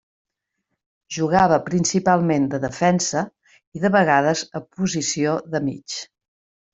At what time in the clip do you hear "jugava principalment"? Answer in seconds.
1.17-2.47